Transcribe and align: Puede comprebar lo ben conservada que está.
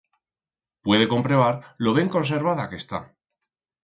Puede 0.85 1.05
comprebar 1.13 1.55
lo 1.77 1.91
ben 1.97 2.09
conservada 2.15 2.69
que 2.71 2.77
está. 2.83 2.99